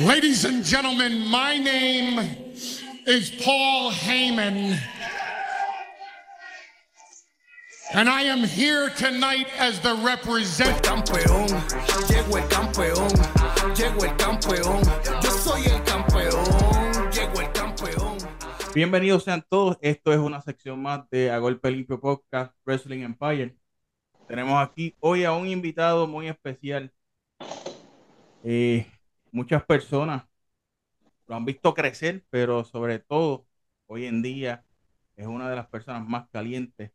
[0.00, 2.18] Ladies and gentlemen, my name
[3.06, 4.76] is Paul Heyman.
[7.92, 10.82] And I am here tonight as the representative.
[10.82, 11.46] campeón,
[12.08, 13.08] llegó el campeón,
[13.76, 14.82] llegó el campeón,
[15.22, 18.18] yo soy el campeón, llegó el campeón.
[18.74, 19.78] Bienvenidos sean todos.
[19.80, 23.56] Esto es una sección más de A Golpe Limpio Podcast Wrestling Empire.
[24.26, 26.92] Tenemos aquí hoy a un invitado muy especial.
[28.42, 28.86] Eh,
[29.34, 30.24] muchas personas
[31.26, 33.46] lo han visto crecer, pero sobre todo
[33.86, 34.64] hoy en día
[35.16, 36.92] es una de las personas más calientes.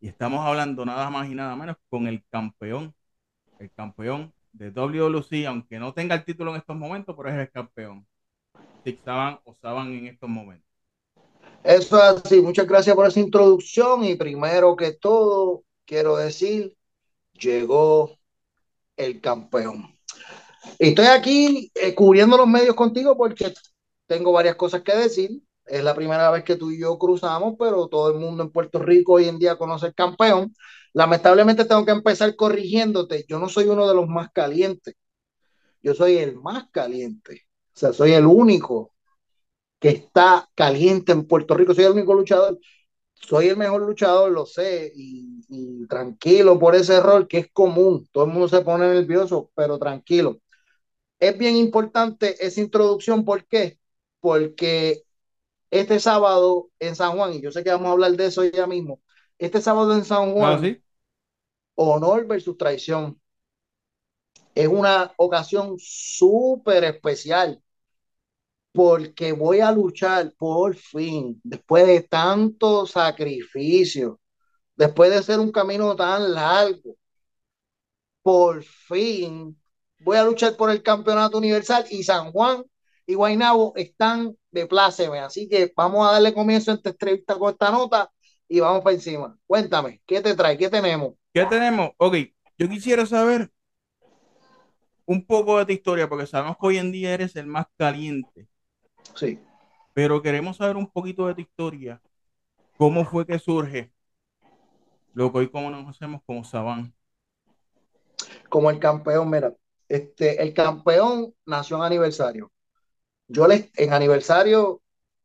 [0.00, 2.94] Y estamos hablando nada más y nada menos con el campeón,
[3.58, 7.50] el campeón de WWC, aunque no tenga el título en estos momentos, pero es el
[7.50, 8.06] campeón.
[8.84, 9.00] Six
[9.44, 10.68] o Saban en estos momentos.
[11.64, 12.40] Eso es así.
[12.42, 14.04] Muchas gracias por esa introducción.
[14.04, 16.76] Y primero que todo, quiero decir,
[17.32, 18.18] llegó
[18.96, 19.93] el campeón.
[20.78, 23.52] Estoy aquí eh, cubriendo los medios contigo porque
[24.06, 25.30] tengo varias cosas que decir.
[25.66, 28.80] Es la primera vez que tú y yo cruzamos, pero todo el mundo en Puerto
[28.80, 30.54] Rico hoy en día conoce el campeón.
[30.92, 33.24] Lamentablemente tengo que empezar corrigiéndote.
[33.28, 34.94] Yo no soy uno de los más calientes.
[35.82, 37.42] Yo soy el más caliente.
[37.74, 38.92] O sea, soy el único
[39.80, 41.74] que está caliente en Puerto Rico.
[41.74, 42.58] Soy el único luchador.
[43.14, 48.06] Soy el mejor luchador, lo sé, y, y tranquilo por ese error que es común.
[48.12, 50.40] Todo el mundo se pone nervioso, pero tranquilo.
[51.24, 53.24] Es bien importante esa introducción.
[53.24, 53.78] ¿Por qué?
[54.20, 55.04] Porque
[55.70, 58.66] este sábado en San Juan, y yo sé que vamos a hablar de eso ya
[58.66, 59.00] mismo,
[59.38, 60.82] este sábado en San Juan, ¿Ah, sí?
[61.76, 63.18] honor versus traición.
[64.54, 67.62] Es una ocasión súper especial
[68.72, 74.20] porque voy a luchar por fin, después de tanto sacrificio,
[74.76, 76.96] después de ser un camino tan largo,
[78.22, 79.56] por fin
[80.04, 82.64] voy a luchar por el campeonato universal y San Juan
[83.06, 87.50] y Guaynabo están de pláceme, así que vamos a darle comienzo a esta entrevista con
[87.52, 88.10] esta nota
[88.48, 89.36] y vamos para encima.
[89.46, 90.56] Cuéntame, ¿qué te trae?
[90.56, 91.14] ¿Qué tenemos?
[91.32, 91.90] ¿Qué tenemos?
[91.98, 92.16] Ok,
[92.58, 93.50] yo quisiera saber
[95.06, 98.48] un poco de tu historia, porque sabemos que hoy en día eres el más caliente,
[99.14, 99.38] Sí.
[99.92, 102.00] pero queremos saber un poquito de tu historia.
[102.78, 103.92] ¿Cómo fue que surge
[105.14, 106.94] lo que hoy como nos hacemos como Saban?
[108.48, 109.54] como el campeón, mira,
[109.88, 112.52] este, el campeón nació en aniversario.
[113.28, 114.82] Yo le, en aniversario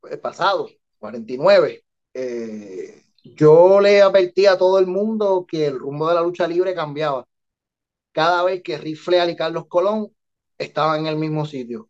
[0.09, 1.83] eh, pasado, 49,
[2.13, 6.73] eh, yo le advertí a todo el mundo que el rumbo de la lucha libre
[6.73, 7.27] cambiaba.
[8.11, 10.13] Cada vez que Ric Flair y Carlos Colón
[10.57, 11.89] estaban en el mismo sitio.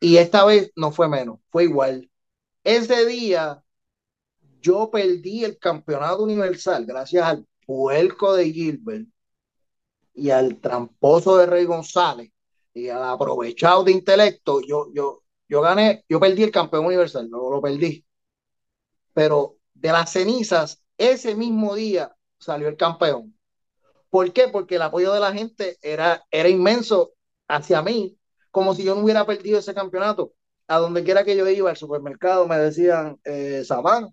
[0.00, 2.10] Y esta vez no fue menos, fue igual.
[2.64, 3.62] Ese día
[4.60, 9.08] yo perdí el campeonato universal gracias al puerco de Gilbert
[10.18, 12.30] y al tramposo de Rey González
[12.74, 17.50] y al aprovechado de intelecto, yo, yo, yo gané, yo perdí el campeón universal, no
[17.50, 18.04] lo perdí.
[19.14, 23.34] Pero de las cenizas, ese mismo día salió el campeón.
[24.10, 24.48] ¿Por qué?
[24.48, 27.12] Porque el apoyo de la gente era, era inmenso
[27.46, 28.18] hacia mí,
[28.50, 30.32] como si yo no hubiera perdido ese campeonato.
[30.66, 34.08] A donde quiera que yo iba, al supermercado, me decían, eh, Sabán,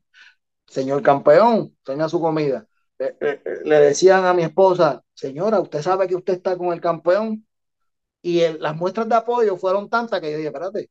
[0.68, 2.68] señor campeón, tenga su comida.
[3.00, 6.74] Eh, eh, eh, le decían a mi esposa, señora, usted sabe que usted está con
[6.74, 7.46] el campeón.
[8.22, 10.90] Y las muestras de apoyo fueron tantas que yo dije, espérate,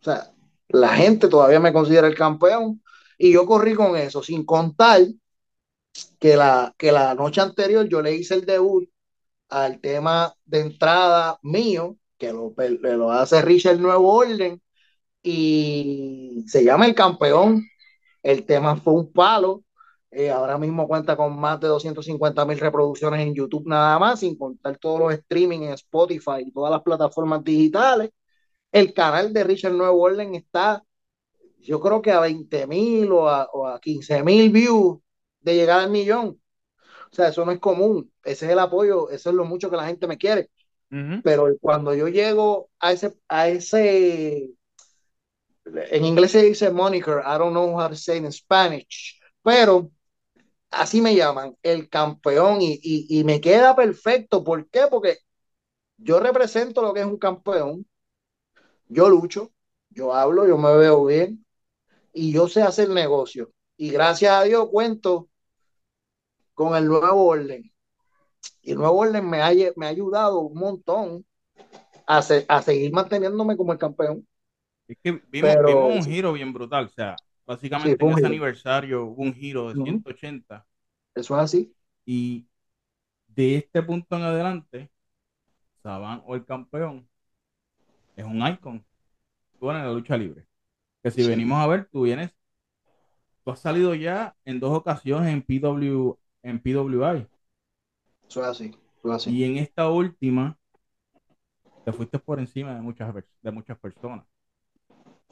[0.00, 0.32] o sea,
[0.68, 2.82] la gente todavía me considera el campeón.
[3.18, 5.02] Y yo corrí con eso, sin contar
[6.18, 8.88] que la, que la noche anterior yo le hice el debut
[9.48, 14.62] al tema de entrada mío, que lo, lo hace Richard Nuevo Orden,
[15.22, 17.64] y se llama El Campeón.
[18.22, 19.64] El tema fue un palo.
[20.14, 24.36] Eh, ahora mismo cuenta con más de 250 mil reproducciones en YouTube nada más, sin
[24.36, 28.10] contar todos los streaming en Spotify y todas las plataformas digitales.
[28.70, 30.84] El canal de Richard Nuevo Orden está,
[31.60, 34.98] yo creo que a 20 mil o a, o a 15 mil views
[35.40, 36.38] de llegar al millón.
[37.10, 38.12] O sea, eso no es común.
[38.22, 40.50] Ese es el apoyo, eso es lo mucho que la gente me quiere.
[40.90, 41.22] Ujú.
[41.24, 44.50] Pero cuando yo llego a ese, a ese,
[45.64, 49.90] en inglés se dice moniker, I don't know how to say in Spanish, pero
[50.72, 54.42] así me llaman, el campeón, y, y, y me queda perfecto.
[54.44, 54.82] ¿Por qué?
[54.90, 55.18] Porque
[55.98, 57.86] yo represento lo que es un campeón,
[58.88, 59.52] yo lucho,
[59.90, 61.44] yo hablo, yo me veo bien,
[62.12, 63.50] y yo sé hacer negocio.
[63.76, 65.28] Y gracias a Dios cuento
[66.54, 67.72] con el nuevo orden.
[68.62, 71.26] Y el nuevo orden me ha, me ha ayudado un montón
[72.06, 74.26] a, se- a seguir manteniéndome como el campeón.
[74.88, 76.86] Es que vimos, Pero- vimos un giro bien brutal.
[76.86, 77.16] O sea,
[77.52, 79.76] básicamente Sí, en ese aniversario hubo un giro de Ujú.
[79.76, 80.66] 180
[81.14, 81.74] Eso es así.
[82.06, 82.46] y
[83.28, 84.90] de este punto en adelante,
[85.82, 87.08] Saban o el campeón
[88.16, 88.84] es un icon
[89.60, 90.46] en la lucha libre.
[91.02, 92.32] Que si venimos a ver, tú vienes,
[93.44, 97.28] tú has salido ya en dos ocasiones en PW, en PWI.
[98.28, 98.70] Eso es así,
[99.04, 99.36] así.
[99.36, 100.58] Y en esta última,
[101.84, 104.26] te fuiste por encima de muchas, de muchas personas.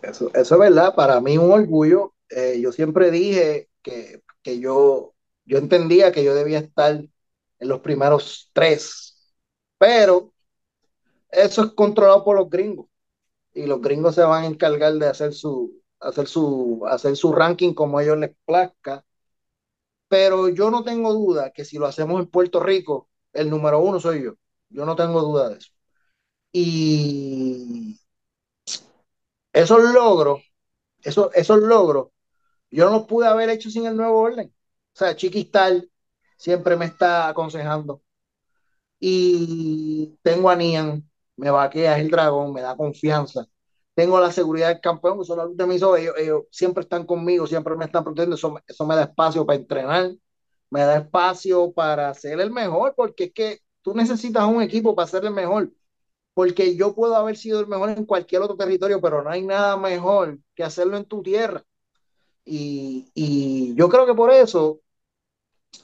[0.02, 2.14] Eso, eso es verdad, para mí un orgullo.
[2.30, 5.14] Eh, yo siempre dije que, que yo,
[5.44, 9.34] yo entendía que yo debía estar en los primeros tres,
[9.78, 10.32] pero
[11.30, 12.86] eso es controlado por los gringos
[13.54, 17.74] y los gringos se van a encargar de hacer su, hacer su, hacer su ranking
[17.74, 19.04] como a ellos les plazca.
[20.08, 24.00] Pero yo no tengo duda que si lo hacemos en Puerto Rico, el número uno
[24.00, 24.34] soy yo.
[24.68, 25.70] Yo no tengo duda de eso.
[26.52, 28.00] Y
[29.52, 30.42] esos logros,
[31.02, 32.08] esos, esos logros,
[32.70, 34.54] yo no los pude haber hecho sin el nuevo orden.
[34.94, 35.90] O sea, Chiquistal
[36.36, 38.02] siempre me está aconsejando.
[38.98, 43.46] Y tengo a Nian, me vaquea, es el dragón, me da confianza.
[43.94, 47.06] Tengo la seguridad del campeón, que son la luz de mis ojos, ellos, siempre están
[47.06, 50.12] conmigo, siempre me están protegiendo, eso, eso me da espacio para entrenar,
[50.70, 55.08] me da espacio para ser el mejor, porque es que tú necesitas un equipo para
[55.08, 55.72] ser el mejor,
[56.40, 59.76] porque yo puedo haber sido el mejor en cualquier otro territorio, pero no hay nada
[59.76, 61.62] mejor que hacerlo en tu tierra.
[62.46, 64.80] Y, y yo creo que por eso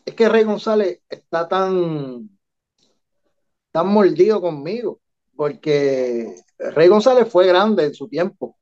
[0.07, 2.31] es que Rey González está tan,
[3.71, 4.99] tan mordido conmigo,
[5.37, 8.57] porque Rey González fue grande en su tiempo,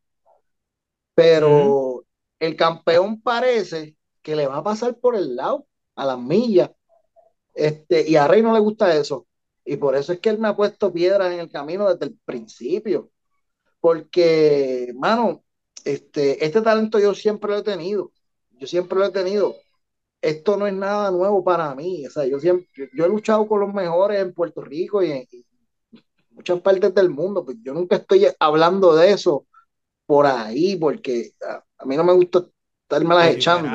[1.14, 2.04] pero
[2.40, 5.64] el campeón parece que le va a pasar por el lado,
[5.94, 6.72] a las millas,
[7.54, 9.28] este, y a Rey no le gusta eso,
[9.64, 12.18] y por eso es que él me ha puesto piedras en el camino desde el
[12.24, 13.10] principio,
[13.80, 15.44] porque, mano,
[15.84, 18.12] este, este talento yo siempre lo he tenido,
[18.52, 19.56] yo siempre lo he tenido,
[20.24, 22.06] esto no es nada nuevo para mí.
[22.06, 25.28] O sea, yo siempre, yo he luchado con los mejores en Puerto Rico y en,
[26.30, 27.44] muchas partes del mundo.
[27.44, 29.46] Pues yo nunca estoy hablando de eso
[30.06, 31.32] por ahí, porque
[31.78, 32.44] a, mí no me gusta
[32.82, 33.68] estarme las echando.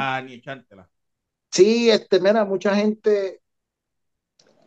[1.51, 3.41] Sí, este, mira, mucha gente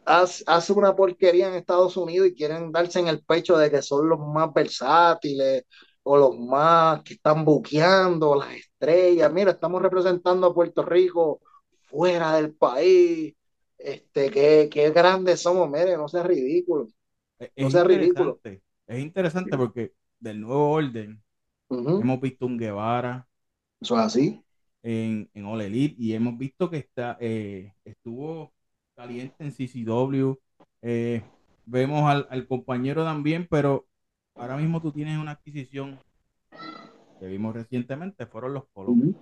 [0.05, 4.09] hace, una porquería en Estados Unidos y quieren darse en el pecho de que son
[4.09, 5.65] los más versátiles
[6.03, 9.33] o los más que están buqueando, las estrellas.
[9.33, 11.41] Mira, estamos representando a Puerto Rico
[11.83, 13.35] fuera del país.
[13.79, 16.89] Este, qué, qué grandes somos, mire, no sea ridículo.
[17.39, 18.41] Es, sea ridículo.
[18.87, 21.23] Es interesante porque del nuevo orden
[21.69, 23.27] hemos visto un Guevara.
[23.81, 24.45] Eso es así.
[24.85, 28.53] En, en All Elite y hemos visto que está, eh, estuvo
[29.03, 30.35] caliente en CCW.
[30.83, 31.23] Eh,
[31.67, 33.87] vemos al, compañero también, pero
[34.37, 35.99] ahora mismo tú tienes una adquisición
[37.19, 39.17] que vimos recientemente, fueron los Colón.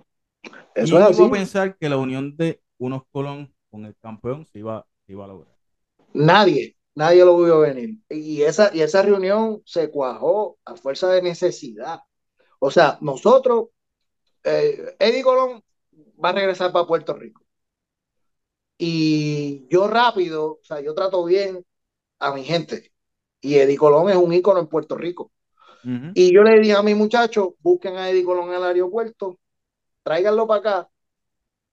[0.75, 1.27] Eso es así.
[1.29, 5.29] pensar que la unión de unos Colón con el campeón se iba, se iba a
[5.29, 5.55] lograr.
[6.13, 7.97] Nadie, nadie lo vio venir.
[8.09, 12.01] Y esa, y esa reunión se cuajó a fuerza de necesidad.
[12.59, 13.69] O sea, nosotros,
[14.43, 15.63] eh, Eddie Colón
[16.23, 17.41] va a regresar para Puerto Rico.
[18.83, 21.63] Y yo rápido, o sea, yo trato bien
[22.19, 22.91] a mi gente.
[23.39, 25.31] Y Eddie Colón es un ícono en Puerto Rico.
[26.13, 29.39] Y yo le dije a mis muchachos, busquen a Eddie Colón en el aeropuerto,
[30.03, 30.89] tráiganlo para acá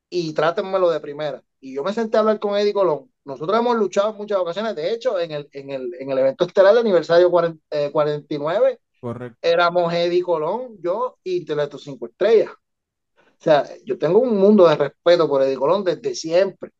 [0.09, 1.43] y trátenmelo de primera.
[1.61, 4.75] Y yo me senté a hablar con Eddie Colón nosotros hemos luchado en muchas ocasiones,
[4.75, 9.39] de hecho, en el, en el, en el evento estelar del aniversario 49, eh, Correcto.
[9.43, 12.51] éramos Eddie Colón, yo y Teleto 5 Estrellas.
[12.51, 16.73] O sea, yo tengo un mundo de respeto por Eddie Colón desde siempre.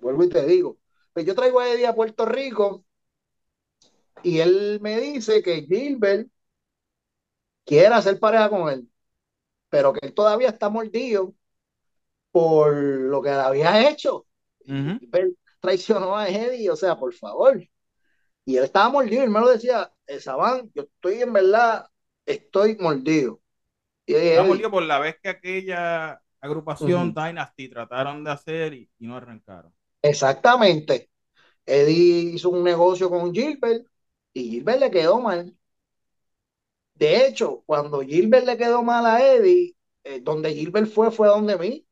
[0.00, 0.78] Vuelvo y te digo.
[1.12, 2.84] Pues yo traigo a Eddie a Puerto Rico
[4.22, 6.28] y él me dice que Gilbert
[7.64, 8.88] quiere hacer pareja con él,
[9.68, 11.34] pero que él todavía está mordido
[12.30, 14.26] por lo que había hecho
[15.66, 17.60] traicionó a Eddie, o sea, por favor.
[18.44, 21.88] Y él estaba mordido, y me lo decía, Saban, yo estoy en verdad,
[22.24, 23.40] estoy mordido.
[24.06, 29.16] Y Está mordido por la vez que aquella agrupación Dynasty trataron de hacer y, no
[29.16, 29.74] arrancaron.
[30.10, 31.10] Exactamente.
[31.66, 33.86] Eddie hizo un negocio con Gilbert
[34.34, 35.56] y Gilbert le quedó mal.
[36.94, 41.56] De hecho, cuando Gilbert le quedó mal a Eddie, eh, donde Gilbert fue, fue donde
[41.58, 41.86] mí.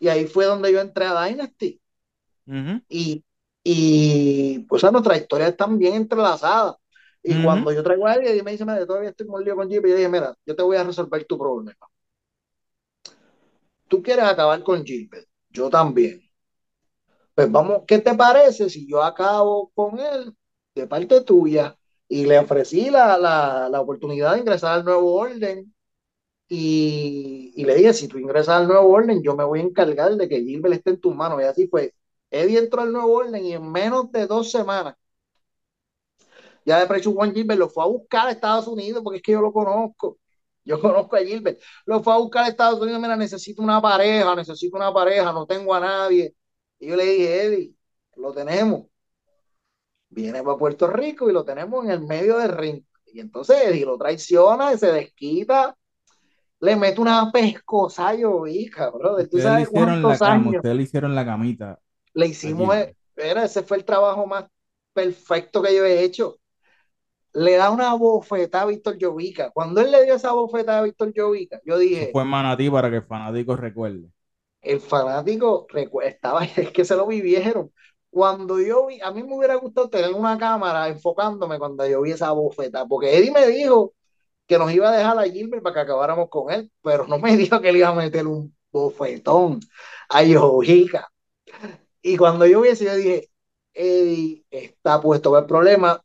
[0.00, 1.80] Y ahí fue donde yo entré a Dynasty
[2.88, 3.24] y,
[3.64, 6.76] y pues a nuestra historia están bien entrelazadas.
[7.22, 9.74] Y cuando yo traigo a alguien y me dice, mira, todavía estoy mordido con y
[9.74, 11.74] yo dije, mira, yo te voy a resolver tu problema.
[13.88, 16.20] Tú quieres acabar con Gilbert, yo también.
[17.36, 20.34] Pues vamos, ¿qué te parece si yo acabo con él
[20.74, 21.78] de parte tuya?
[22.08, 25.74] Y le ofrecí la, la, la oportunidad de ingresar al nuevo orden.
[26.48, 30.16] Y, y, le dije, si tú ingresas al nuevo orden, yo me voy a encargar
[30.16, 31.40] de que Gilbert esté en tus manos.
[31.42, 31.94] Y así fue.
[32.30, 34.96] Eddie entró al nuevo orden y en menos de dos semanas
[36.64, 39.32] Ya de precio Juan Gilbert lo fue a buscar a Estados Unidos porque es que
[39.32, 40.18] yo lo conozco.
[40.64, 41.60] Yo conozco a Gilbert.
[41.84, 43.00] Lo fue a buscar a Estados Unidos.
[43.00, 46.34] Mira, necesito una pareja, necesito una pareja, no tengo a nadie.
[46.78, 47.74] Y yo le dije, Eddie,
[48.16, 48.86] lo tenemos.
[50.08, 52.82] Viene para Puerto Rico y lo tenemos en el medio del ring.
[53.06, 55.76] Y entonces Eddie lo traiciona y se desquita.
[56.60, 59.16] Le mete una pescosa llovica, bro.
[59.28, 61.78] ¿Tú sabes la cama, Ustedes le hicieron la camita.
[62.14, 62.74] Le hicimos,
[63.16, 64.46] era, ese fue el trabajo más
[64.92, 66.38] perfecto que yo he hecho
[67.36, 69.50] le da una bofetada a Víctor Llovica.
[69.50, 72.04] Cuando él le dio esa bofetada a Víctor Llovica, yo dije.
[72.04, 74.08] Eso fue Manatí para que el fanático recuerde.
[74.66, 75.66] El fanático
[76.02, 77.72] estaba, es que se lo vivieron.
[78.10, 82.12] Cuando yo vi, a mí me hubiera gustado tener una cámara enfocándome cuando yo vi
[82.12, 83.94] esa bofetada, porque Eddie me dijo
[84.46, 87.36] que nos iba a dejar a Gilbert para que acabáramos con él, pero no me
[87.36, 89.60] dijo que le iba a meter un bofetón
[90.08, 91.08] a Llovica.
[92.02, 93.30] Y cuando yo vi eso, yo dije,
[93.74, 96.02] Eddie está puesto para el problema,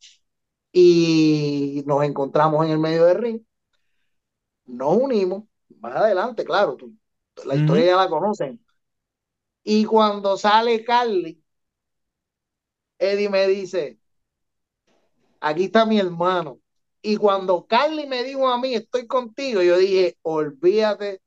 [0.71, 3.41] y nos encontramos en el medio del ring.
[4.65, 5.43] Nos unimos,
[5.79, 6.77] más adelante, claro,
[7.45, 8.63] la historia ya la conocen.
[9.63, 11.43] Y cuando sale Carly,
[12.99, 13.99] Eddie me dice,
[15.39, 16.59] aquí está mi hermano.
[17.01, 21.21] Y cuando Carly me dijo a mí, estoy contigo, yo dije, olvídate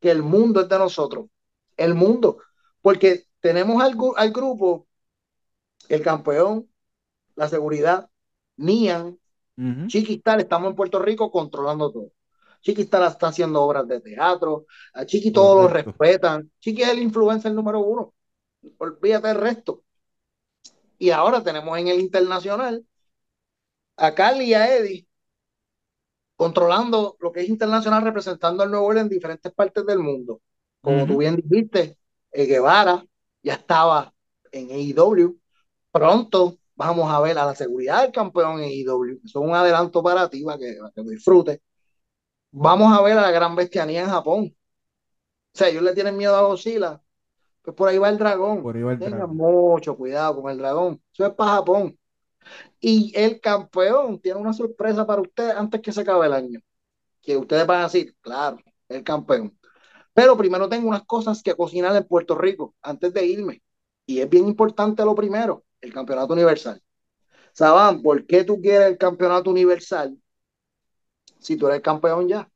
[0.00, 1.26] que el mundo es de nosotros.
[1.76, 2.38] El mundo.
[2.82, 4.86] Porque tenemos al, al grupo,
[5.88, 6.70] el campeón,
[7.34, 8.10] la seguridad,
[8.56, 9.18] Nian,
[9.86, 12.12] Chiquistal, estamos en Puerto Rico controlando todo.
[12.60, 16.50] Chiquistal está haciendo obras de teatro, a Chiqui todos lo respetan.
[16.60, 18.14] Chiqui es el influencer número uno.
[18.78, 19.84] Olvídate del resto.
[20.98, 22.84] Y ahora tenemos en el internacional
[23.96, 25.06] a Carly y a Eddie
[26.36, 30.40] controlando lo que es internacional, representando al Nuevo Orden en diferentes partes del mundo.
[30.80, 31.98] Como tú bien dijiste,
[32.30, 33.04] eh, Guevara
[33.42, 34.14] ya estaba
[34.52, 35.36] en AEW.
[35.90, 40.00] Pronto vamos a ver a la seguridad del campeón en IW, eso es un adelanto
[40.00, 41.60] para ti, para que, que disfrutes.
[42.60, 44.56] Vamos a ver a la gran bestianía en Japón.
[45.54, 47.00] O sea, ellos le tienen miedo a Godzilla,
[47.62, 48.62] pues por ahí va el dragón.
[48.62, 51.00] Por Tengan mucho cuidado con el dragón.
[51.12, 51.96] Eso es para Japón.
[52.80, 56.60] Y el campeón tiene una sorpresa para ustedes antes que se acabe el año.
[57.22, 59.56] Que ustedes van a decir, claro, el campeón.
[60.12, 63.62] Pero primero tengo unas cosas que cocinar en Puerto Rico antes de irme.
[64.04, 66.82] Y es bien importante lo primero el campeonato universal.
[67.52, 70.18] Saban, ¿por qué tú quieres el campeonato universal
[71.40, 72.48] si tú eres campeón ya?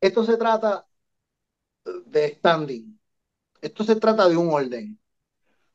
[0.00, 0.86] Esto se trata
[2.06, 2.98] de standing.
[3.60, 4.98] Esto se trata de un orden.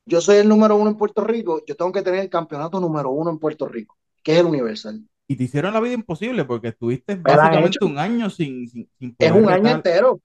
[0.04, 3.10] Yo soy el número uno en Puerto Rico, yo tengo que tener el campeonato número
[3.10, 5.04] uno en Puerto Rico, que es el universal.
[5.28, 9.48] Y te hicieron la vida imposible porque estuviste básicamente un año sin, sin, Es un
[9.48, 10.20] año entero.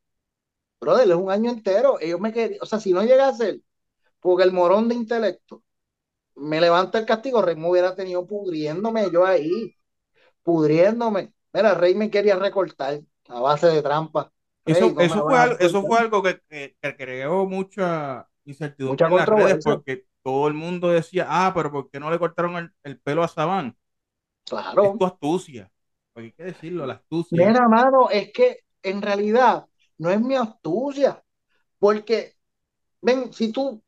[0.81, 1.99] Brother, es un año entero.
[1.99, 3.59] Ellos me querían, o sea, si no llega a ser
[4.19, 5.61] porque el morón de intelecto
[6.35, 9.75] me levanta el castigo, Rey me hubiera tenido pudriéndome yo ahí,
[10.43, 11.31] pudriéndome.
[11.55, 14.29] Mira, Rey me quería recortar a base de trampa.
[14.65, 19.63] eso, eso, fue algo, eso fue algo que, que, creó mucha incertidumbre en las redes
[19.63, 23.29] porque todo el mundo decía, ah, pero ¿por qué no le cortaron el, pelo a
[23.29, 23.77] Sabán?
[24.43, 24.83] Claro.
[24.83, 25.71] Es tu astucia.
[26.15, 27.47] hay que decirlo, la astucia.
[27.47, 29.65] Mira, mano, es que en realidad
[29.97, 31.23] no es mi astucia.
[31.79, 32.33] Porque,
[33.01, 33.81] ven, si tú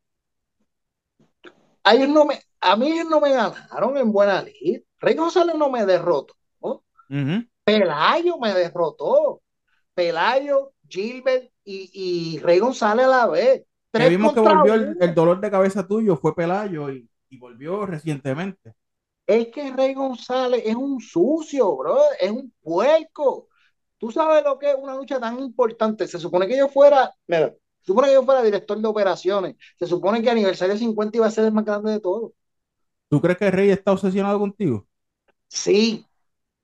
[1.84, 4.84] a, no me, a mí no me ganaron en buena lid.
[5.00, 6.34] Rey González no me derrotó.
[7.68, 9.42] Pelayo me derrotó.
[9.94, 13.66] Pelayo, Gilbert y, Rey González a la vez.
[13.92, 18.74] Que vimos que volvió el, dolor de cabeza tuyo, fue Pelayo y, volvió recientemente.
[19.26, 23.50] Es que Rey González es un sucio, bro, es un puerco.
[23.98, 26.08] Tú sabes lo que es una lucha tan importante.
[26.08, 29.58] Se supone que yo fuera, mira, se supone que yo fuera director de operaciones.
[29.78, 32.32] Se supone que aniversario 50 iba a ser el más grande de todos.
[33.10, 34.88] ¿Tú crees que Rey está obsesionado contigo?
[35.50, 36.07] Sí,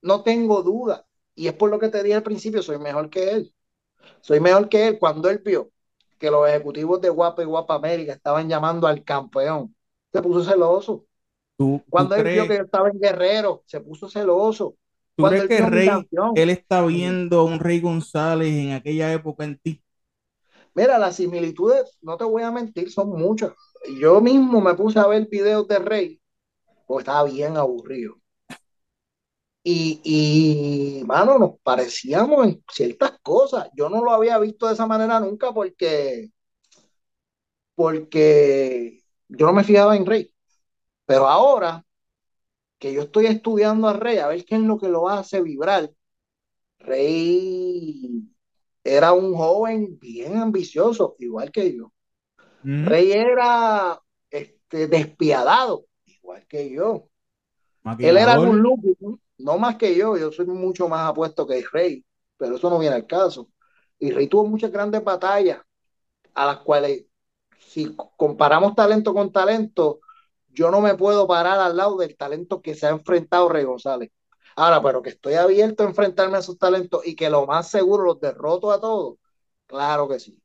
[0.03, 1.05] no tengo duda.
[1.35, 3.55] Y es por lo que te dije al principio, soy mejor que él.
[4.21, 5.71] Soy mejor que él cuando él vio
[6.19, 9.75] que los ejecutivos de Guapa y Guapa América estaban llamando al campeón.
[10.13, 11.05] Se puso celoso.
[11.89, 14.75] cuando él vio que estaba en Guerrero, se puso celoso.
[15.15, 19.57] ¿Tú crees que Rey, él está viendo a un Rey González en aquella época en
[19.59, 19.81] ti?
[20.75, 23.51] Mira, las similitudes, no te voy a mentir, son muchas.
[23.99, 26.21] Yo mismo me puse a ver videos de Rey,
[26.87, 28.15] porque estaba bien aburrido.
[29.63, 33.69] Y, y, mano, nos parecíamos en ciertas cosas.
[33.75, 36.31] Yo no lo había visto de esa manera nunca porque,
[37.75, 40.33] porque yo no me fijaba en Rey.
[41.05, 41.85] Pero ahora
[42.77, 45.89] que yo estoy estudiando a Rey, a ver qué es lo que lo hace vibrar,
[46.79, 48.29] Rey
[48.83, 51.93] era un joven bien ambicioso, igual que yo.
[52.63, 57.07] Rey era este, despiadado, igual que yo.
[57.99, 58.97] Él era un lupus,
[59.43, 62.05] no más que yo, yo soy mucho más apuesto que el Rey,
[62.37, 63.49] pero eso no viene al caso.
[63.99, 65.61] Y Rey tuvo muchas grandes batallas
[66.33, 67.05] a las cuales,
[67.59, 69.99] si comparamos talento con talento,
[70.49, 74.11] yo no me puedo parar al lado del talento que se ha enfrentado Rey González.
[74.55, 78.03] Ahora, pero que estoy abierto a enfrentarme a esos talentos y que lo más seguro
[78.05, 79.17] los derroto a todos,
[79.67, 80.39] claro que sí.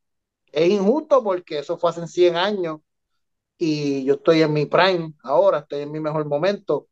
[0.52, 2.80] Es injusto porque eso fue hace 100 años
[3.58, 6.88] y yo estoy en mi prime ahora, estoy en mi mejor momento.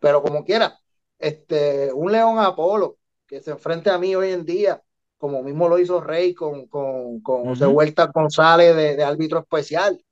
[0.00, 0.78] Pero como quiera,
[1.24, 4.82] este, un León Apolo que se enfrente a mí hoy en día,
[5.16, 10.04] como mismo lo hizo Rey con, con, con José Huerta González de, de, árbitro especial.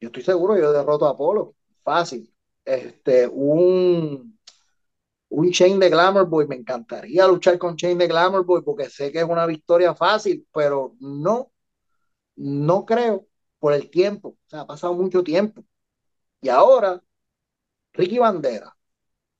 [0.00, 2.32] Yo estoy seguro, yo derroto a Apolo, fácil.
[2.64, 4.38] Este, un,
[5.30, 9.10] un Chain de Glamour Boy, me encantaría luchar con Chain de Glamour Boy porque sé
[9.10, 11.50] que es una victoria fácil, pero no,
[12.36, 13.26] no creo
[13.58, 14.28] por el tiempo.
[14.28, 15.64] O sea, ha pasado mucho tiempo.
[16.40, 17.02] Y ahora,
[17.92, 18.77] Ricky Bandera.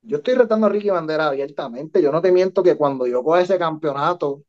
[0.09, 2.01] Yo estoy retando a Ricky Bandera abiertamente.
[2.01, 4.43] Yo no te miento que cuando yo coja ese campeonato,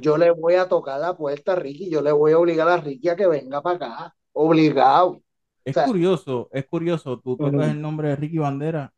[0.00, 1.88] yo le voy a tocar la puerta a Ricky.
[1.88, 4.14] Yo le voy a obligar a Ricky a que venga para acá.
[4.32, 5.22] Obligado.
[5.64, 7.20] Es curioso, es curioso.
[7.20, 8.92] Tú tocas el nombre de Ricky Bandera.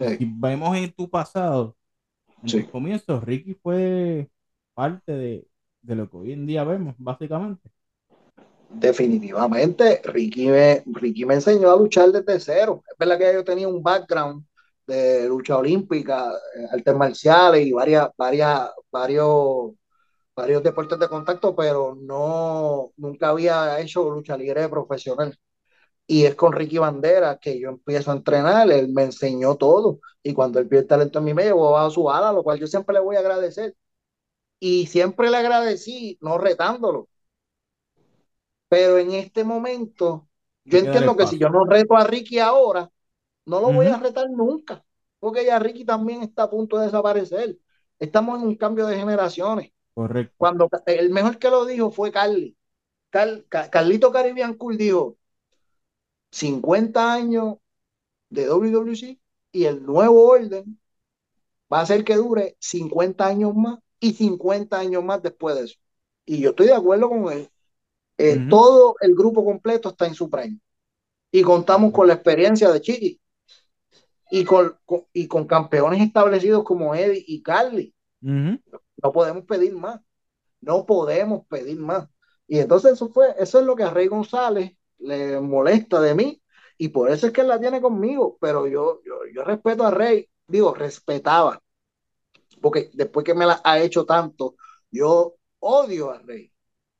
[0.00, 1.76] Y vemos en tu pasado,
[2.42, 2.64] en sí.
[2.64, 4.28] comienzo, Ricky fue
[4.74, 5.46] parte de,
[5.82, 7.70] de lo que hoy en día vemos, básicamente
[8.72, 12.84] definitivamente Ricky me, Ricky me enseñó a luchar desde cero.
[12.88, 14.44] Es verdad que yo tenía un background
[14.90, 19.72] de lucha olímpica, eh, artes marciales y varias, varias, varios,
[20.36, 25.36] varios deportes de contacto, pero no, nunca había hecho lucha libre profesional.
[26.06, 30.00] Y es con Ricky Bandera que yo empiezo a entrenar, él me enseñó todo.
[30.22, 32.58] Y cuando él vio el talento en mí, me llevó bajo su ala, lo cual
[32.58, 33.76] yo siempre le voy a agradecer.
[34.60, 37.08] Y siempre le agradecí, no retándolo,
[38.70, 40.28] pero en este momento,
[40.64, 42.88] yo entiendo que si yo no reto a Ricky ahora,
[43.50, 44.84] no lo voy a retar nunca,
[45.18, 47.58] porque ya Ricky también está a punto de desaparecer.
[47.98, 49.72] Estamos en un cambio de generaciones.
[49.92, 50.34] Correcto.
[50.38, 52.56] Cuando el mejor que lo dijo fue Carly.
[53.10, 55.16] Carlito Caribbean Cool dijo
[56.30, 57.56] 50 años
[58.28, 59.18] de WWC
[59.50, 60.78] y el nuevo orden
[61.72, 65.76] va a ser que dure 50 años más y 50 años más después de eso.
[66.24, 67.50] Y yo estoy de acuerdo con él.
[68.16, 70.60] Eh, todo el grupo completo está en su prime.
[71.32, 73.19] Y contamos con la experiencia de Chiqui.
[74.30, 74.76] Y con,
[75.12, 77.94] y con campeones establecidos como Eddie y Carly.
[79.02, 80.00] No podemos pedir más.
[80.60, 82.08] No podemos pedir más.
[82.46, 86.42] Y entonces eso fue, eso es lo que a Rey González le molesta de mí.
[86.78, 88.38] Y por eso es que él la tiene conmigo.
[88.40, 91.62] Pero yo, yo, yo respeto a Rey, digo, respetaba.
[92.60, 94.56] Porque después que me la ha hecho tanto,
[94.90, 96.52] yo odio a Rey.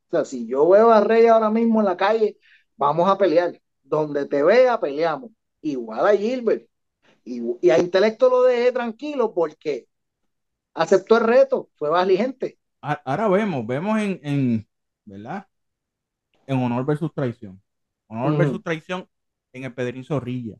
[0.08, 2.38] O sea, si yo veo a Rey ahora mismo en la calle,
[2.76, 3.60] vamos a pelear.
[3.82, 5.30] Donde te vea, peleamos.
[5.62, 6.69] Igual a Gilbert.
[7.24, 9.86] Y, a Intelecto lo dejé tranquilo porque
[10.74, 12.58] aceptó el reto, fue valiente.
[12.80, 14.68] Ahora vemos, vemos en, en
[15.04, 15.46] ¿verdad?
[16.46, 17.60] En honor versus traición.
[18.06, 19.08] Honor versus traición
[19.52, 20.56] en el Pedrín Zorrilla.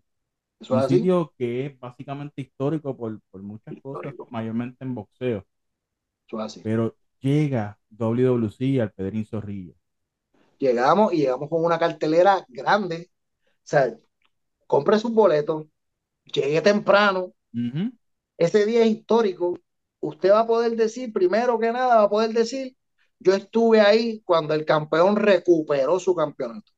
[0.68, 5.46] un sitio que es básicamente histórico por, muchas cosas, mayormente en boxeo.
[6.62, 9.74] Pero llega WWC al Pedrín Zorrilla.
[10.58, 13.10] Llegamos y llegamos con una cartelera grande.
[13.44, 13.96] O sea,
[14.66, 15.66] compre sus boletos,
[16.32, 17.32] llegue temprano.
[18.36, 19.58] Ese día es histórico.
[20.00, 22.76] Usted va a poder decir, primero que nada, va a poder decir,
[23.18, 26.72] yo estuve ahí cuando el campeón recuperó su campeonato.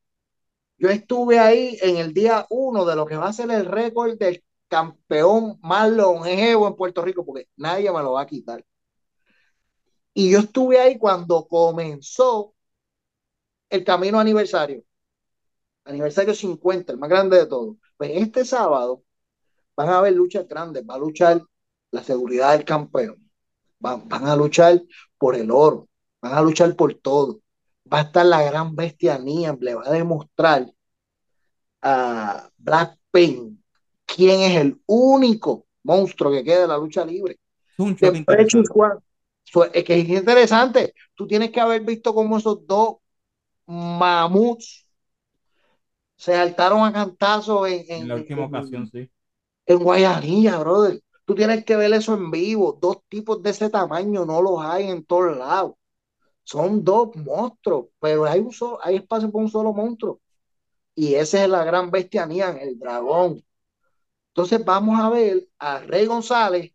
[0.77, 4.19] Yo estuve ahí en el día uno de lo que va a ser el récord
[4.19, 8.65] del campeón más longevo en Puerto Rico, porque nadie me lo va a quitar.
[10.15, 12.55] Y yo estuve ahí cuando comenzó
[13.71, 14.85] el camino aniversario.
[15.85, 17.77] Aniversario 50, el más grande de todos.
[17.97, 19.03] Pues este sábado
[19.77, 20.85] van a haber luchas grandes.
[20.89, 21.43] Va a luchar
[21.91, 23.31] la seguridad del campeón.
[23.79, 24.83] Van, van a luchar
[25.19, 25.89] por el oro.
[26.21, 27.41] Van a luchar por todo.
[27.93, 29.59] Va a estar la gran bestia Niam.
[29.61, 30.67] Le va a demostrar
[31.83, 33.63] a Black Pain
[34.07, 37.39] quién es el único monstruo que queda de la lucha libre.
[37.73, 37.97] Es un
[39.73, 40.95] es que es interesante.
[41.15, 42.97] Tú tienes que haber visto cómo esos dos
[43.67, 44.87] mamuts
[46.17, 49.11] se saltaron a cantazos en, en, la última ocasión, sí.
[49.73, 51.03] En Guayanilla, brother.
[51.25, 52.79] Tú tienes que ver eso en vivo.
[52.81, 55.75] Dos tipos de ese tamaño no los hay en todos lados.
[56.45, 60.21] Son dos monstruos, pero hay, un solo, hay espacio para un solo monstruo.
[60.95, 63.43] Y esa es la gran bestia Nian, el dragón.
[64.29, 66.73] Entonces vamos a ver a Rey González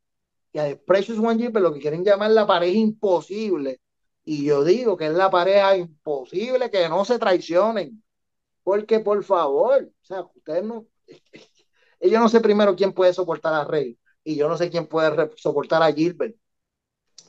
[0.54, 3.82] y a Precious One Jeep, lo que quieren llamar la pareja imposible.
[4.26, 8.04] Y yo digo que es la pareja imposible que no se traicionen.
[8.64, 10.88] Porque, por favor, o sea, ustedes no.
[12.00, 14.88] Y yo no sé primero quién puede soportar a Rey y yo no sé quién
[14.88, 16.36] puede soportar a Gilbert.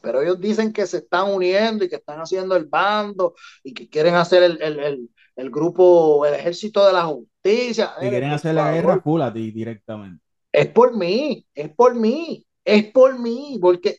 [0.00, 3.88] Pero ellos dicen que se están uniendo y que están haciendo el bando y que
[3.88, 7.92] quieren hacer el, el, el, el grupo, el ejército de la justicia.
[8.00, 10.22] Que quieren hacer la guerra full a ti directamente.
[10.52, 13.98] Es por mí, es por mí, es por mí, porque,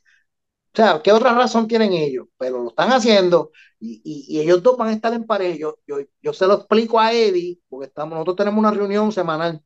[0.73, 2.27] o sea, ¿qué otra razón tienen ellos?
[2.37, 5.57] Pero lo están haciendo y, y, y ellos dos van a estar en pareja.
[5.57, 9.61] Yo, yo, yo se lo explico a Eddie, porque estamos, nosotros tenemos una reunión semanal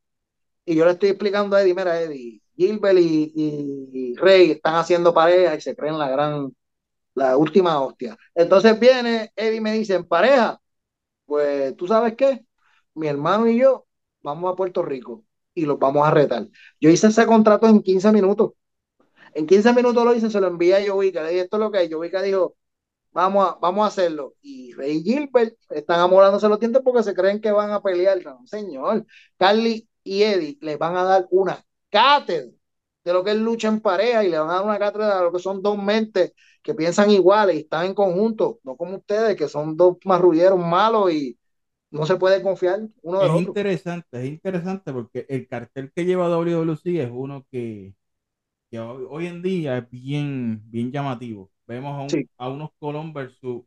[0.65, 5.13] y yo le estoy explicando a Eddie, mira, Eddie, Gilbert y, y, Rey están haciendo
[5.13, 6.55] pareja y se creen la gran,
[7.15, 8.17] la última hostia.
[8.35, 10.61] Entonces viene Eddie y me dice, en pareja,
[11.25, 12.45] pues tú sabes qué,
[12.95, 13.87] mi hermano y yo
[14.21, 15.23] vamos a Puerto Rico
[15.53, 16.47] y los vamos a retar.
[16.79, 18.53] Yo hice ese contrato en 15 minutos.
[19.33, 21.23] En 15 minutos lo hice, se lo envié a Jovica.
[21.23, 21.91] Le dije, esto es lo que hay.
[21.91, 22.55] Jovica dijo,
[23.11, 24.35] vamos a, vamos a hacerlo.
[24.41, 28.19] Y Rey y Gilbert están amorándose los dientes porque se creen que van a pelear.
[28.45, 29.05] Señor.
[29.37, 32.51] Carly y Eddie les van a dar una cátedra
[33.03, 35.23] de lo que es lucha en pareja y le van a dar una cátedra de
[35.23, 39.35] lo que son dos mentes que piensan iguales y están en conjunto, no como ustedes,
[39.35, 41.37] que son dos marrulleros malos y
[41.91, 43.57] no se puede confiar uno del es otro.
[43.57, 47.95] interesante, es interesante porque el cartel que lleva WWC es uno que,
[48.71, 51.51] que hoy, hoy, en día es bien, bien llamativo.
[51.67, 52.29] Vemos a, un, sí.
[52.37, 53.63] a unos Colón versus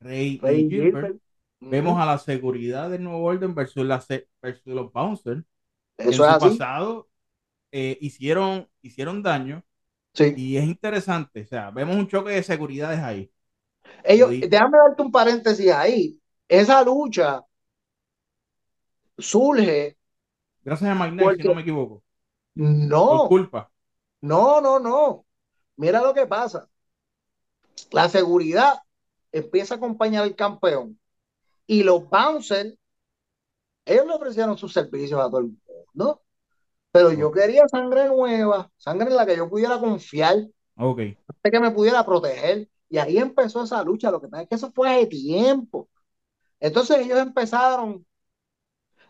[0.00, 0.94] Rey, Rey y Gilbert.
[1.02, 1.18] Gilbert.
[1.60, 2.02] Vemos uh -huh.
[2.02, 4.04] a la seguridad del nuevo orden versus, la,
[4.42, 5.44] versus los bouncers.
[5.96, 6.58] Eso en su es así.
[6.58, 7.08] pasado
[7.72, 9.64] eh, hicieron, hicieron daño.
[10.14, 10.34] Sí.
[10.36, 11.42] Y es interesante.
[11.42, 13.30] O sea, vemos un choque de seguridades ahí.
[14.04, 16.18] Ellos, déjame darte un paréntesis ahí.
[16.48, 17.44] Esa lucha
[19.18, 19.96] surge.
[20.62, 22.02] Gracias a Magnet, si no me equivoco.
[22.54, 23.06] No.
[23.06, 23.70] Por culpa.
[24.20, 25.26] No, no, no.
[25.76, 26.68] Mira lo que pasa.
[27.90, 28.78] La seguridad
[29.32, 30.98] empieza a acompañar al campeón.
[31.66, 32.74] Y los bouncers,
[33.84, 35.56] ellos le ofrecieron sus servicios a todo el
[35.94, 36.22] mundo.
[36.92, 40.36] Pero yo quería sangre nueva, sangre en la que yo pudiera confiar.
[40.76, 40.98] Ok.
[41.42, 42.70] Que me pudiera proteger.
[42.88, 44.10] Y ahí empezó esa lucha.
[44.10, 45.88] Lo que pasa es que eso fue hace tiempo.
[46.58, 48.06] Entonces ellos empezaron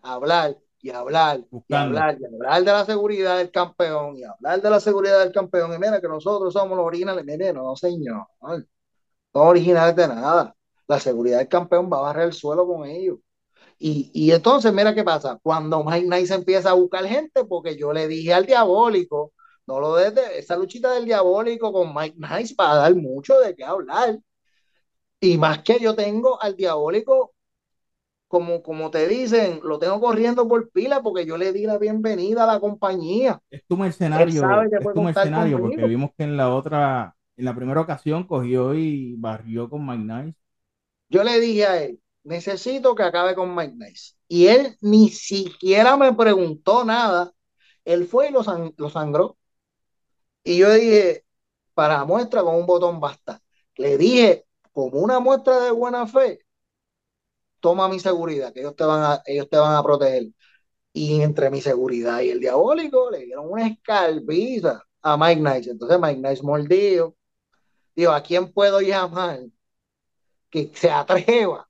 [0.02, 4.60] a hablar y hablar y hablar y hablar de la seguridad del campeón y hablar
[4.60, 5.72] de la seguridad del campeón.
[5.72, 7.24] Y mira que nosotros somos los originales.
[7.24, 8.26] Mire, no, señor.
[8.40, 10.55] No originales de nada.
[10.88, 13.18] La seguridad del campeón va a barrer el suelo con ellos.
[13.78, 15.38] Y, y entonces, mira qué pasa.
[15.42, 19.32] Cuando Mike Nice empieza a buscar gente, porque yo le dije al diabólico,
[19.66, 23.54] no lo desde esa luchita del diabólico con Mike Nice va a dar mucho de
[23.54, 24.18] qué hablar.
[25.20, 27.34] Y más que yo tengo al diabólico,
[28.28, 32.44] como, como te dicen, lo tengo corriendo por pila porque yo le di la bienvenida
[32.44, 33.40] a la compañía.
[33.50, 37.80] Es tu mercenario, es tu mercenario, porque vimos que en la otra, en la primera
[37.80, 40.38] ocasión cogió y barrió con Mike Nice.
[41.08, 44.14] Yo le dije a él, necesito que acabe con Mike Nice.
[44.28, 47.32] Y él ni siquiera me preguntó nada.
[47.84, 49.38] Él fue y lo, sang lo sangró.
[50.44, 51.24] Y yo dije,
[51.74, 53.42] para muestra con un botón basta.
[53.76, 56.40] Le dije, como una muestra de buena fe,
[57.60, 60.28] toma mi seguridad, que ellos te van a, ellos te van a proteger.
[60.92, 65.70] Y entre mi seguridad y el diabólico le dieron una escalpiza a Mike Nice.
[65.70, 67.16] Entonces Mike Nice mordido.
[67.94, 69.40] Digo, ¿a quién puedo llamar
[70.50, 71.68] que se atreva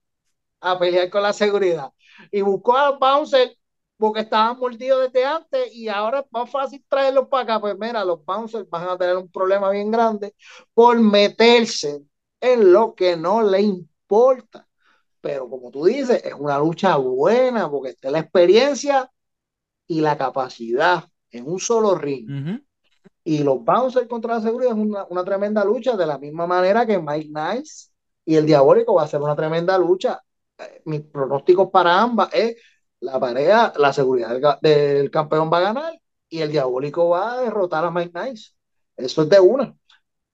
[0.60, 1.92] a pelear con la seguridad?
[2.30, 3.56] Y buscó a Bouncer
[3.96, 7.60] porque estaban mordidos desde antes y ahora es más fácil traerlos para acá.
[7.60, 10.34] Pues mira, los Bouncers van a tener un problema bien grande
[10.74, 12.02] por meterse
[12.40, 14.68] en lo que no le importa.
[15.20, 19.10] Pero como tú dices, es una lucha buena porque está la experiencia
[19.86, 22.28] y la capacidad en un solo ring.
[22.30, 22.64] Uh -huh.
[23.24, 26.86] Y los Bouncers contra la seguridad es una, una, tremenda lucha, de la misma manera
[26.86, 27.90] que Mike Nice
[28.26, 30.20] y el Diabólico va a ser una tremenda lucha.
[30.58, 32.56] Eh, mis pronósticos para ambas es
[33.00, 37.40] la pareja, la seguridad del, del, campeón va a ganar y el Diabólico va a
[37.40, 38.50] derrotar a Mike Nice.
[38.96, 39.74] Eso es de una.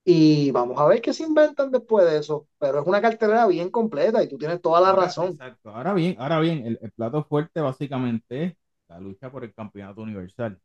[0.04, 2.48] Y vamos a ver qué se inventan después de eso.
[2.58, 5.32] Pero es una cartelera bien completa y tú tienes toda la ahora, razón.
[5.32, 5.70] Exacto.
[5.70, 8.56] Ahora bien, ahora bien, el, el, plato fuerte básicamente es
[8.88, 10.58] la lucha por el campeonato universal.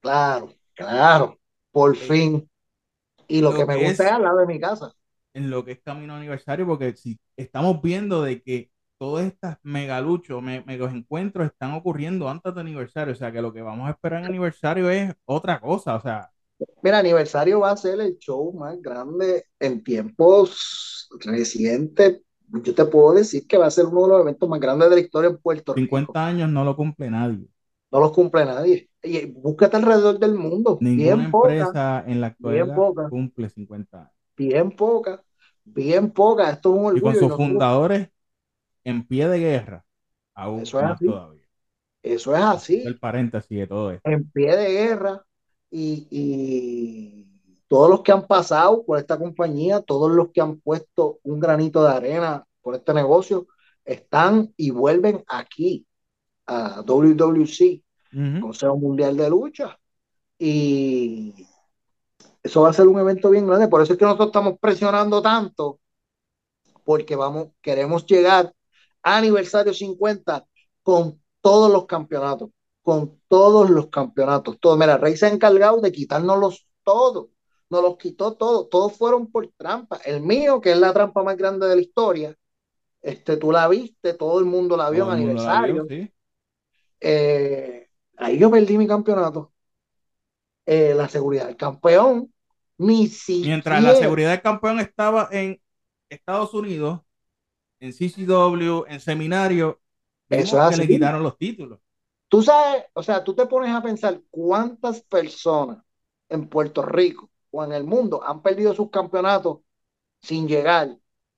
[0.00, 1.38] Claro, claro.
[1.72, 2.04] Por sí.
[2.04, 2.50] fin.
[3.26, 4.94] Y lo, lo que me gusta es, es al lado de mi casa.
[5.38, 10.42] En lo que es camino aniversario, porque si estamos viendo de que todas estas megaluchos,
[10.42, 13.12] me, megas encuentros están ocurriendo antes de aniversario.
[13.12, 15.96] O sea que lo que vamos a esperar en aniversario es otra cosa.
[15.96, 16.30] O sea,
[16.82, 22.20] Mira, aniversario va a ser el show más grande en tiempos recientes.
[22.48, 24.96] Yo te puedo decir que va a ser uno de los eventos más grandes de
[24.96, 26.12] la historia en Puerto 50 Rico.
[26.12, 27.46] 50 años no lo cumple nadie.
[27.90, 28.90] No los cumple nadie.
[29.02, 30.78] Y búscate alrededor del mundo.
[30.80, 32.76] Ninguna bien empresa poca, en la actualidad
[33.08, 34.12] cumple 50 años.
[34.36, 35.22] Bien poca,
[35.74, 36.50] bien poca.
[36.50, 36.98] Esto es un orgullo.
[36.98, 38.08] Y con sus y fundadores
[38.84, 39.84] en pie de guerra.
[40.34, 41.06] Aún Eso es más así.
[41.06, 41.42] todavía.
[42.02, 42.82] Eso es así.
[42.84, 44.08] El paréntesis de todo esto.
[44.08, 45.24] En pie de guerra
[45.70, 47.26] y, y
[47.68, 51.82] todos los que han pasado por esta compañía, todos los que han puesto un granito
[51.84, 53.46] de arena por este negocio,
[53.84, 55.86] están y vuelven aquí
[56.46, 57.82] a WWC.
[58.40, 59.78] Consejo Mundial de Lucha.
[60.38, 61.46] Y
[62.42, 63.68] eso va a ser un evento bien grande.
[63.68, 65.80] Por eso es que nosotros estamos presionando tanto,
[66.84, 68.54] porque vamos, queremos llegar
[69.02, 70.46] a aniversario 50
[70.82, 72.50] con todos los campeonatos,
[72.82, 74.58] con todos los campeonatos.
[74.60, 74.76] Todo.
[74.76, 77.28] Mira, Rey se ha encargado de quitárnoslos todos.
[77.70, 78.68] Nos los quitó todos.
[78.70, 79.98] Todos fueron por trampa.
[80.04, 82.34] El mío, que es la trampa más grande de la historia,
[83.02, 85.84] este, tú la viste, todo el mundo la vio Todo en aniversario.
[85.84, 86.12] vio, sí.
[87.00, 89.52] Eh, ahí yo perdí mi campeonato.
[90.70, 92.30] Eh, la seguridad del campeón,
[92.76, 93.48] ni siquiera.
[93.56, 95.58] Mientras la seguridad del campeón estaba en
[96.10, 97.00] Estados Unidos,
[97.80, 99.80] en CCW, en seminario,
[100.28, 101.80] Eso es que le quitaron los títulos.
[102.28, 105.78] Tú sabes, o sea, tú te pones a pensar cuántas personas
[106.28, 109.60] en Puerto Rico o en el mundo han perdido sus campeonatos
[110.20, 110.94] sin llegar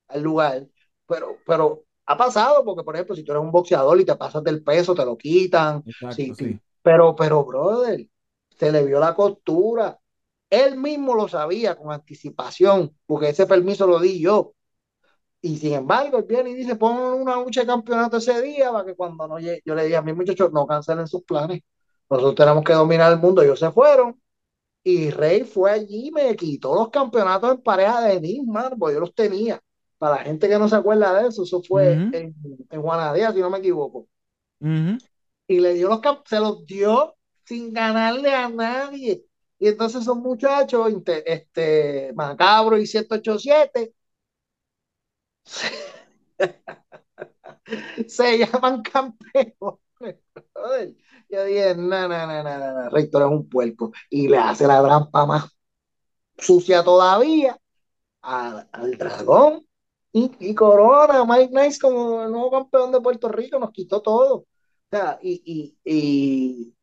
[0.09, 0.67] al lugar,
[1.07, 4.43] pero, pero ha pasado, porque por ejemplo, si tú eres un boxeador y te pasas
[4.43, 6.35] del peso, te lo quitan, Exacto, sí.
[6.35, 6.61] sí.
[6.83, 8.09] Pero, pero, brother,
[8.61, 9.99] se le vio la costura.
[10.51, 14.55] Él mismo lo sabía con anticipación, porque ese permiso lo di yo.
[15.43, 18.85] Y sin embargo, él viene y dice, pon una lucha de campeonato ese día para
[18.85, 21.63] que cuando no llegue, yo le dije a mis muchachos, no cancelen sus planes.
[22.11, 23.43] Nosotros tenemos que dominar el mundo.
[23.43, 24.21] Ellos se fueron.
[24.85, 29.01] Y Rey fue allí y me quitó los campeonatos en pareja de Nisman, porque yo
[29.01, 29.61] los tenía.
[29.99, 32.35] Para la gente que no se acuerda de eso, eso fue en,
[32.71, 34.09] en Juanadía, si no me equivoco
[34.61, 34.99] Ujú.
[35.47, 39.25] y le dio los se los dio sin ganarle a nadie.
[39.59, 40.93] Y entonces esos muchachos,
[41.27, 43.95] este, Macabro y 787,
[48.09, 49.55] se llaman campeones.
[51.29, 53.93] Yo dije, no, no, no, no, no, tú eres un puerco.
[54.09, 55.57] Y le hace la trampa más
[56.39, 57.59] sucia todavía
[58.23, 59.67] al, al dragón.
[60.13, 64.37] Y, y Corona, Mike Nice como el nuevo campeón de Puerto Rico, nos quitó todo.
[64.37, 64.47] O
[64.91, 66.75] sea, y, y,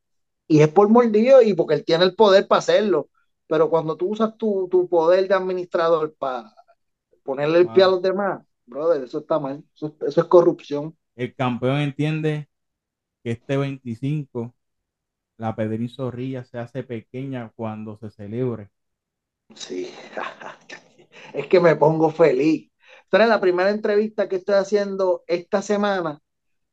[0.48, 3.10] y es por mordido y porque él tiene el poder para hacerlo.
[3.48, 6.54] Pero cuando tú usas tu, tu poder de administrador para
[7.24, 9.64] ponerle el pie a los demás, brother, eso está mal.
[9.76, 10.98] Eso, eso es corrupción.
[11.16, 12.50] El campeón entiende
[13.24, 14.56] que este 25,
[15.38, 18.70] la Pedrín Zorrilla se hace pequeña cuando se celebre.
[19.56, 19.92] Sí,
[21.34, 22.72] es que me pongo feliz.
[23.04, 26.20] Esta es la primera entrevista que estoy haciendo esta semana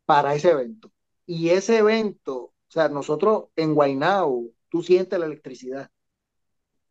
[0.07, 0.93] para ese evento.
[1.27, 5.91] Y ese evento, sea, nosotros en Guaynabo, tú sientes la electricidad.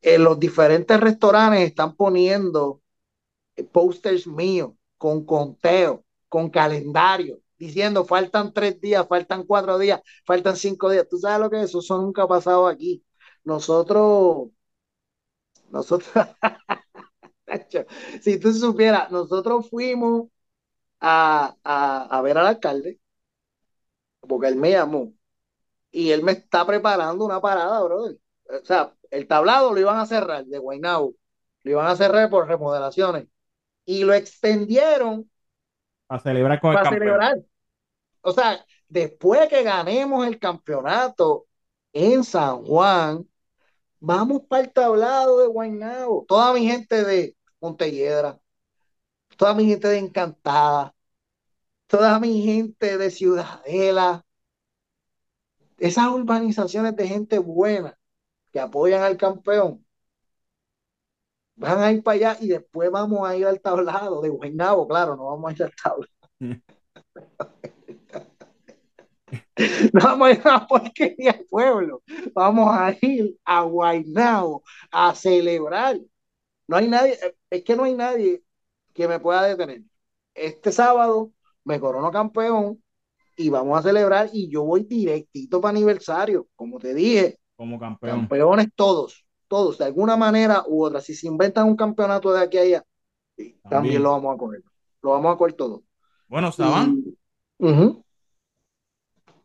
[0.02, 2.82] En los diferentes restaurantes están poniendo
[3.72, 10.90] posters míos con conteo, con calendario, diciendo faltan tres días, faltan cuatro días, faltan cinco
[10.90, 11.08] días.
[11.10, 11.80] ¿Tú sabes lo que es eso?
[11.80, 13.04] Eso nunca ha pasado aquí.
[13.44, 14.50] Nosotros,
[15.70, 16.14] nosotros,
[18.22, 20.28] si tú supieras, nosotros fuimos
[21.00, 23.00] a, a, a ver al alcalde,
[24.22, 25.14] porque él me llamó
[25.94, 28.18] y él me está preparando una parada, brother.
[28.64, 31.16] O sea, el tablado lo iban a cerrar de Guaynabo,
[31.64, 33.28] lo iban a cerrar por remodelaciones
[33.86, 35.30] y lo extendieron
[36.08, 37.00] Para celebrar con el para campeón.
[37.00, 37.36] celebrar.
[38.22, 41.48] O sea, después que ganemos el campeonato
[41.94, 43.28] en San Juan,
[44.00, 46.26] vamos para el tablado de Guaynabo.
[46.28, 48.40] Toda mi gente de Montelledra,
[49.38, 50.96] toda mi gente de Encantada,
[51.88, 54.26] toda mi gente de Ciudadela,
[55.84, 57.98] esas urbanizaciones de gente buena
[58.52, 59.86] que apoyan al campeón,
[61.56, 65.16] van a ir para allá y después vamos a ir al tablado de Guaynabo, claro,
[65.18, 66.14] no vamos a ir al tablado.
[69.94, 72.02] No vamos a ir a porquería al pueblo,
[72.34, 76.00] vamos a ir a Guaynabo a celebrar.
[76.68, 77.20] No hay nadie,
[77.50, 78.44] es que no hay nadie
[78.94, 79.84] que me pueda detener.
[80.34, 81.32] Este sábado
[81.64, 82.83] me corono campeón
[83.36, 88.20] y vamos a celebrar y yo voy directito para aniversario, como te dije, Como campeón.
[88.20, 91.02] campeones todos, todos, de alguna manera u otra.
[91.02, 92.84] Si se inventan un campeonato de aquí a allá,
[93.38, 94.04] también, También.
[94.04, 94.64] lo vamos a coger.
[95.02, 95.84] Lo vamos a coger todo.
[96.28, 97.04] Bueno, Saban,
[97.60, 98.04] Ujú.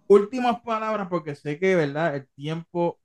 [0.07, 2.17] últimas palabras, porque sé que, ¿verdad?
[2.17, 2.99] El tiempo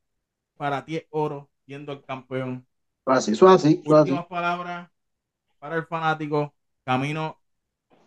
[0.57, 2.67] para ti es oro, siendo el campeón.
[3.05, 4.09] Así, eso es así, eso es así.
[4.09, 4.89] Últimas palabras
[5.59, 6.53] para el fanático,
[6.85, 7.39] camino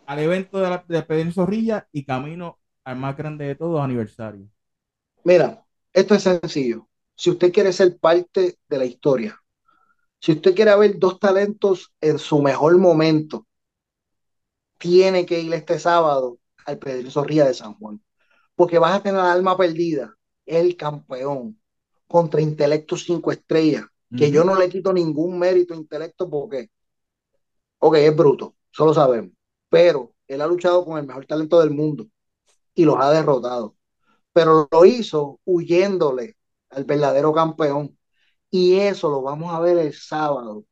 [0.07, 4.49] al evento de, la, de Pedro Zorrilla y camino al más grande de todos, aniversario.
[5.25, 6.89] Mira, esto es sencillo.
[7.17, 9.39] Si usted quiere ser parte de la historia,
[10.21, 13.47] si usted quiere ver dos talentos en su mejor momento,
[14.79, 18.01] tiene que ir este sábado al Pedro Zorrilla de San Juan.
[18.57, 20.15] porque vas a tener la alma perdida,
[20.47, 21.61] el campeón,
[22.09, 26.71] contra Intelecto 5 estrellas, que yo no le quito ningún mérito a Intelecto porque,
[27.79, 29.33] ok, es bruto, solo sabemos,
[29.69, 32.07] pero él ha luchado con el mejor talento del mundo
[32.77, 33.77] y los ha derrotado,
[34.33, 36.37] pero lo hizo huyéndole
[36.71, 37.99] al verdadero campeón.
[38.51, 40.65] Y eso lo vamos a ver el sábado,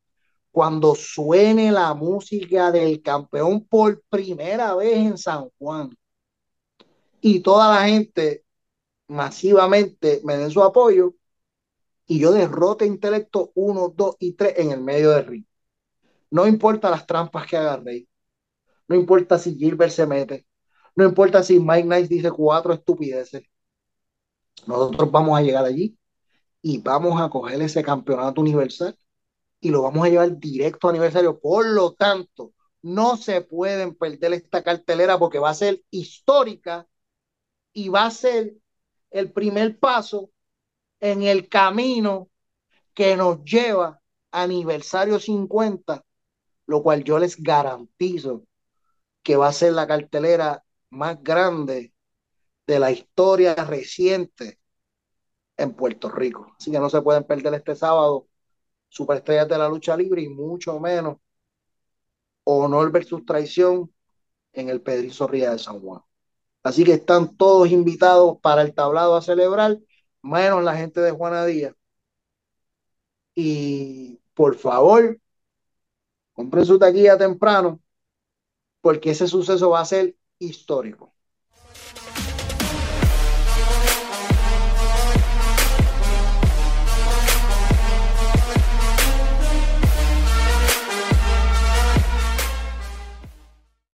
[0.53, 5.91] cuando suene la música del campeón por primera vez en San Juan.
[7.21, 8.45] Y toda la gente
[9.09, 11.15] masivamente me den su apoyo
[12.07, 15.45] y yo derrote intelecto 1, 2 y 3 en el medio del ring.
[16.31, 17.83] No importa las trampas que haga.
[18.89, 20.47] No importa si Gilbert se mete.
[20.97, 23.43] No importa si Mike Nice dice cuatro estupideces.
[24.67, 25.97] Nosotros vamos a llegar allí
[26.63, 28.97] y vamos a coger ese campeonato universal
[29.61, 31.39] y lo vamos a llevar directo a aniversario.
[31.41, 32.53] Por lo tanto,
[32.83, 36.87] no se pueden perder esta cartelera porque va a ser histórica
[37.73, 38.55] y va a ser
[39.11, 40.31] el primer paso
[41.01, 42.31] en el camino
[42.95, 46.05] que nos lleva a aniversario 50,
[46.67, 48.45] lo cual yo les garantizo
[49.23, 50.64] que va a ser la cartelera
[50.95, 51.93] más grande
[52.67, 54.59] de la historia reciente
[55.57, 56.55] en Puerto Rico.
[56.59, 58.29] Así que no se pueden perder este sábado
[58.89, 61.19] superestrellas de la lucha libre y mucho menos
[62.45, 63.93] honor versus traición
[64.53, 66.03] en el Pedrizo Ría de San Juan.
[66.63, 69.79] Así que están todos invitados para el tablado a celebrar,
[70.23, 71.75] menos la gente de Juana Díaz.
[73.35, 75.21] Y por favor,
[76.33, 77.81] compren su taquilla temprano,
[78.81, 81.14] porque ese suceso va a ser histórico.